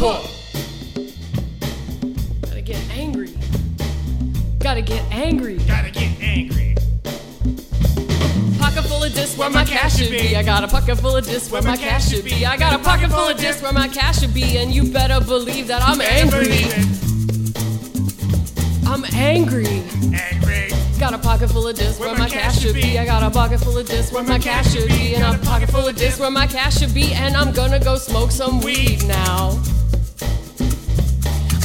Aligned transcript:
Huh. 0.00 0.22
Gotta 2.42 2.60
get 2.62 2.78
angry. 2.92 3.34
Gotta 4.60 4.80
get 4.80 5.02
angry. 5.10 5.58
Gotta 5.66 5.90
get 5.90 6.20
angry. 6.20 6.76
Pocket 8.60 8.84
full 8.84 9.02
of 9.02 9.12
discs 9.12 9.36
where 9.36 9.50
my 9.50 9.64
cash 9.64 9.96
should 9.96 10.12
be. 10.12 10.36
I 10.36 10.44
got 10.44 10.62
a 10.62 10.68
pocket 10.68 11.00
full 11.00 11.16
of 11.16 11.26
discs 11.26 11.50
where 11.50 11.62
my 11.62 11.76
cash 11.76 12.10
should 12.10 12.24
be. 12.24 12.46
I 12.46 12.56
got 12.56 12.78
a 12.78 12.78
pocket 12.78 13.10
full 13.10 13.28
of 13.28 13.36
discs 13.38 13.60
where 13.60 13.72
my 13.72 13.88
cash 13.88 14.20
should 14.20 14.32
be. 14.32 14.58
And 14.58 14.70
you 14.70 14.84
better 14.84 15.20
believe 15.20 15.66
that 15.66 15.82
I'm 15.82 16.00
angry. 16.00 16.62
I'm 18.86 19.04
angry. 19.16 19.82
Angry. 20.14 20.70
Got 21.00 21.14
a 21.14 21.18
pocket 21.18 21.50
full 21.50 21.66
of 21.66 21.74
discs 21.74 21.98
where 21.98 22.16
my 22.16 22.28
cash 22.28 22.60
should 22.60 22.76
be. 22.76 23.00
I 23.00 23.04
got 23.04 23.24
a 23.24 23.30
pocket 23.30 23.58
full 23.58 23.76
of 23.76 23.88
discs 23.88 24.12
where 24.12 24.22
my 24.22 24.38
cash 24.38 24.72
should 24.72 24.86
be. 24.86 25.16
And 25.16 25.24
a 25.24 25.44
pocket 25.44 25.70
full 25.70 25.88
of 25.88 25.96
discs 25.96 26.20
where 26.20 26.30
my 26.30 26.46
cash 26.46 26.78
should 26.78 26.94
be. 26.94 27.14
And 27.14 27.36
I'm 27.36 27.52
gonna 27.52 27.80
go 27.80 27.96
smoke 27.96 28.30
some 28.30 28.60
weed 28.60 29.04
now. 29.04 29.60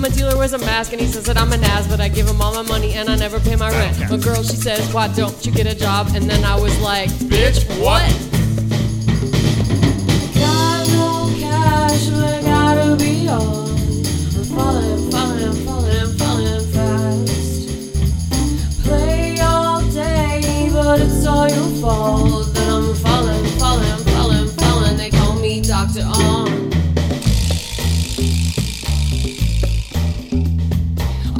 My 0.00 0.08
dealer 0.08 0.36
wears 0.36 0.52
a 0.52 0.58
mask 0.58 0.92
and 0.92 1.00
he 1.00 1.08
says 1.08 1.24
that 1.24 1.36
I'm 1.36 1.52
an 1.52 1.64
ass, 1.64 1.88
but 1.88 2.00
I 2.00 2.08
give 2.08 2.28
him 2.28 2.40
all 2.40 2.54
my 2.54 2.62
money 2.62 2.94
and 2.94 3.08
I 3.08 3.16
never 3.16 3.40
pay 3.40 3.56
my 3.56 3.68
rent. 3.70 3.98
My 4.08 4.16
girl, 4.16 4.44
she 4.44 4.54
says, 4.54 4.92
Why 4.94 5.08
don't 5.08 5.44
you 5.44 5.50
get 5.50 5.66
a 5.66 5.74
job? 5.74 6.08
And 6.14 6.30
then 6.30 6.44
I 6.44 6.54
was 6.54 6.78
like, 6.80 7.10
Bitch, 7.10 7.66
what? 7.82 8.37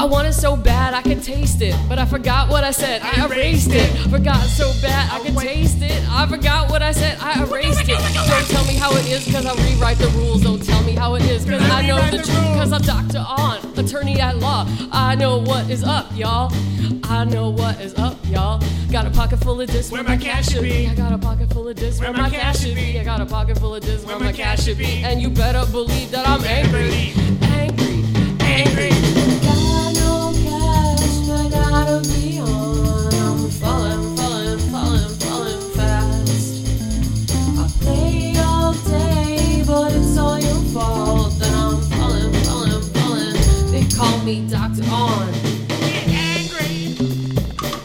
I 0.00 0.04
want 0.04 0.28
it 0.28 0.32
so 0.32 0.56
bad 0.56 0.94
I 0.94 1.02
could 1.02 1.24
taste 1.24 1.60
it, 1.60 1.74
but 1.88 1.98
I 1.98 2.06
forgot 2.06 2.48
what 2.48 2.62
I 2.62 2.70
said. 2.70 3.02
I 3.02 3.26
erased 3.26 3.70
it. 3.72 3.88
Forgot 4.08 4.46
so 4.46 4.72
bad 4.80 5.10
I 5.10 5.24
could 5.24 5.36
taste 5.36 5.82
it. 5.82 6.08
I 6.08 6.24
forgot 6.26 6.70
what 6.70 6.82
I 6.82 6.92
said. 6.92 7.18
I 7.20 7.42
erased 7.42 7.88
it. 7.88 7.98
Don't 8.28 8.46
tell 8.48 8.64
me 8.66 8.74
how 8.74 8.92
it 8.92 9.06
is, 9.06 9.24
cause 9.24 9.44
I'll 9.44 9.56
rewrite 9.56 9.98
the 9.98 10.06
rules. 10.10 10.42
Don't 10.42 10.64
tell 10.64 10.82
me 10.84 10.92
how 10.92 11.16
it 11.16 11.22
is, 11.22 11.44
cause 11.44 11.60
I 11.62 11.84
know 11.84 12.00
the 12.10 12.18
truth. 12.18 12.28
Cause 12.28 12.72
I'm 12.72 12.82
Dr. 12.82 13.18
On, 13.18 13.78
attorney 13.78 14.20
at 14.20 14.38
law. 14.38 14.66
I 14.92 15.16
know 15.16 15.38
what 15.38 15.68
is 15.68 15.82
up, 15.82 16.06
y'all. 16.16 16.52
I 17.04 17.24
know 17.24 17.50
what 17.50 17.80
is 17.80 17.94
up, 17.98 18.16
y'all. 18.26 18.62
Got 18.92 19.06
a 19.06 19.10
pocket 19.10 19.38
full 19.38 19.60
of 19.60 19.68
discs 19.68 19.90
where 19.90 20.04
my 20.04 20.16
cash 20.16 20.50
should 20.50 20.62
be. 20.62 20.86
I 20.86 20.94
got 20.94 21.12
a 21.12 21.18
pocket 21.18 21.52
full 21.52 21.68
of 21.68 21.74
discs 21.74 22.00
where 22.00 22.12
my 22.12 22.30
cash 22.30 22.60
should 22.60 22.76
be. 22.76 23.00
I 23.00 23.04
got 23.04 23.20
a 23.20 23.26
pocket 23.26 23.58
full 23.58 23.74
of 23.74 23.82
discs 23.82 24.06
where 24.06 24.18
my 24.18 24.32
cash 24.32 24.62
should 24.62 24.78
be. 24.78 25.02
And 25.02 25.20
you 25.20 25.28
better 25.28 25.68
believe 25.72 26.12
that 26.12 26.28
I'm 26.28 26.44
angry. 26.44 27.12
Angry. 27.42 28.04
Angry. 28.40 28.90
Got 28.90 28.97
me 44.28 44.46
Dr. 44.46 44.84
On. 44.92 45.32
Get 45.68 46.06
angry. 46.08 46.94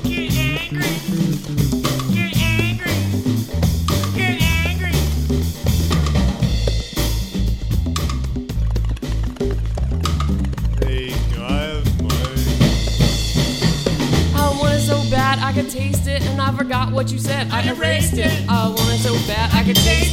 Get 0.04 0.36
angry. 0.36 0.94
Get 2.14 2.36
angry. 2.36 2.98
Get 4.14 4.42
angry. 4.42 4.96
Hey, 10.82 11.16
can 11.32 11.42
I 11.42 11.46
have 11.64 11.88
my. 12.04 12.10
I 14.36 14.38
want 14.60 14.74
it 14.74 14.82
so 14.82 14.98
bad 15.10 15.40
I 15.40 15.54
could 15.54 15.70
taste 15.70 16.08
it, 16.08 16.22
and 16.24 16.42
I 16.42 16.52
forgot 16.58 16.92
what 16.92 17.10
you 17.10 17.20
said. 17.20 17.52
I 17.52 17.64
erased 17.72 18.18
it. 18.18 18.32
I 18.50 18.68
want 18.68 18.92
it 18.92 19.00
so 19.00 19.14
bad 19.28 19.54
I 19.54 19.64
could 19.64 19.78
taste 19.78 20.13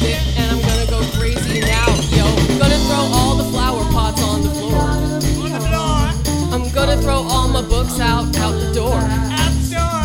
books 7.91 7.99
out 7.99 8.37
out 8.37 8.59
the 8.59 8.73
door. 8.73 8.95
Out 8.95 9.51
the 9.51 9.75
door. 9.75 10.03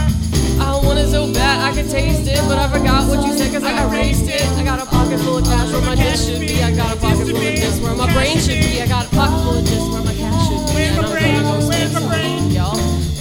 I 0.58 0.80
want 0.82 0.98
it 0.98 1.08
so 1.08 1.32
bad 1.32 1.60
I 1.60 1.74
could 1.74 1.91
taste 1.91 2.26
it, 2.26 2.41
but 2.48 2.58
I 2.58 2.69
forgot 2.69 3.08
what 3.08 3.24
you 3.26 3.32
said 3.36 3.52
cause 3.52 3.62
I 3.62 3.86
erased 3.86 4.28
it. 4.28 4.42
I 4.58 4.64
got 4.64 4.82
a 4.82 4.86
pocket 4.86 5.19
full 5.20 5.38
of 5.38 5.44
cash 5.44 5.72
where 5.72 5.82
my 5.82 5.94
dish 5.94 6.26
should 6.26 6.41
be. 6.41 6.62
I 6.62 6.74
got 6.74 6.97
a 6.97 7.00
pocket 7.00 7.26
full 7.26 7.36
of 7.36 7.54
discs 7.54 7.80
where 7.80 7.94
my 7.94 8.12
brain 8.12 8.38
should 8.38 8.60
be. 8.62 8.80
I 8.82 8.86
got 8.86 9.06
a 9.06 9.10
pocket 9.10 9.42
full 9.44 9.58
of 9.58 9.64
discs 9.64 9.88
where 9.88 10.02
my 10.02 10.14
cash 10.14 10.48
should 10.48 10.74
be. 10.74 10.82
And 10.82 10.97
my 10.97 11.04
I'm 11.04 11.12
brain? 11.12 11.34
gonna 11.42 11.60
go 11.60 11.69
Where's 11.69 11.76
spend 11.76 11.92
my 11.92 12.00
some 12.00 12.08
money, 12.08 12.54
y'all. 12.54 12.78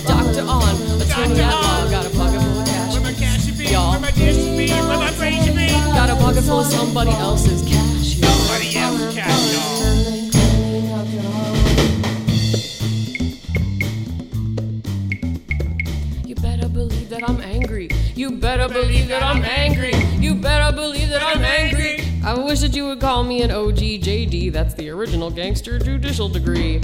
Doctor 0.07 0.43
on, 0.47 0.73
attorney 1.01 1.41
at 1.41 1.51
law. 1.51 1.89
Got 1.89 2.05
a 2.05 2.09
pocket 2.15 2.41
full 2.41 2.59
of 2.59 2.65
cash. 2.65 2.93
Where 2.93 3.01
my 3.01 3.13
cash 3.13 3.45
should 3.45 3.57
be. 3.57 3.65
Y'all. 3.65 3.91
Where 3.91 3.99
my 3.99 4.11
dish 4.11 4.35
should 4.35 4.57
be. 4.57 4.69
Where 4.71 4.97
my 4.97 5.11
brain 5.19 5.43
should 5.43 5.55
be. 5.55 5.69
Got 5.93 6.09
a 6.09 6.15
pocket 6.15 6.43
full 6.43 6.61
of 6.61 6.67
somebody 6.67 7.11
else's 7.11 7.61
cash. 7.61 7.74
I'm 17.27 17.41
angry. 17.41 17.89
You 18.13 18.31
better 18.33 18.69
believe 18.69 19.07
that 19.07 19.23
I'm 19.23 19.43
angry. 19.43 19.93
You 20.19 20.35
better 20.35 20.75
believe 20.75 21.09
that 21.09 21.23
I'm 21.23 21.43
angry. 21.43 22.03
I 22.23 22.37
wish 22.37 22.59
that 22.59 22.75
you 22.75 22.85
would 22.85 23.01
call 23.01 23.23
me 23.23 23.41
an 23.41 23.49
OGJD. 23.49 24.51
That's 24.51 24.75
the 24.75 24.89
original 24.91 25.31
gangster 25.31 25.79
judicial 25.79 26.29
degree. 26.29 26.81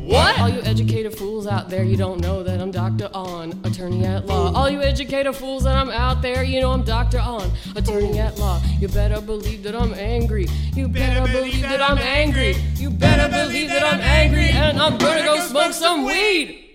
What? 0.00 0.36
All 0.40 0.48
you 0.48 0.60
educated 0.62 1.16
fools 1.16 1.46
out 1.46 1.70
there, 1.70 1.84
you 1.84 1.96
don't 1.96 2.20
know 2.20 2.42
that 2.42 2.60
I'm 2.60 2.72
Dr. 2.72 3.08
On, 3.14 3.52
attorney 3.62 4.04
at 4.04 4.26
law. 4.26 4.52
All 4.52 4.68
you 4.68 4.82
educated 4.82 5.36
fools 5.36 5.62
that 5.62 5.76
I'm 5.76 5.90
out 5.90 6.22
there, 6.22 6.42
you 6.42 6.60
know 6.60 6.72
I'm 6.72 6.82
Dr. 6.82 7.20
On, 7.20 7.48
attorney 7.76 8.18
at 8.18 8.36
law. 8.36 8.60
You 8.80 8.88
better 8.88 9.20
believe 9.20 9.62
that 9.62 9.76
I'm 9.76 9.94
angry. 9.94 10.48
You 10.74 10.88
better 10.88 11.32
believe 11.32 11.62
that 11.62 11.80
I'm 11.80 11.98
angry. 11.98 12.56
You 12.74 12.90
better 12.90 13.28
believe 13.28 13.68
that 13.68 13.84
I'm 13.84 14.00
angry, 14.00 14.48
and 14.48 14.80
I'm 14.80 14.98
gonna 14.98 15.22
go 15.22 15.38
smoke 15.38 15.72
some 15.72 16.04
weed. 16.04 16.69